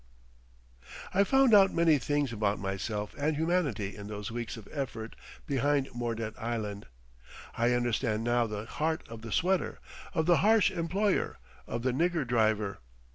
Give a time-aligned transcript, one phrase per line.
[1.13, 5.89] I found out many things about myself and humanity in those weeks of effort behind
[5.93, 6.87] Mordet Island.
[7.55, 9.77] I understand now the heart of the sweater,
[10.15, 11.37] of the harsh employer,
[11.67, 12.79] of the nigger driver.